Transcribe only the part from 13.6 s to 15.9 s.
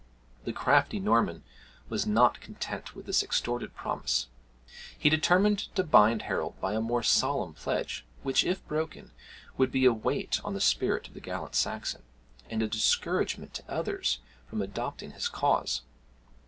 others from adopting his cause.